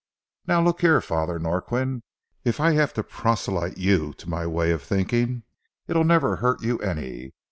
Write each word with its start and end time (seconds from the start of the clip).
Now, 0.47 0.63
look 0.63 0.81
here, 0.81 0.99
Father 0.99 1.37
Norquin, 1.37 2.01
if 2.43 2.59
I 2.59 2.71
have 2.71 2.91
to 2.93 3.03
proselyte 3.03 3.77
you 3.77 4.13
to 4.13 4.27
my 4.27 4.47
way 4.47 4.71
of 4.71 4.81
thinking, 4.81 5.43
it'll 5.87 6.05
never 6.05 6.37
hurt 6.37 6.63
you 6.63 6.79
any. 6.79 7.33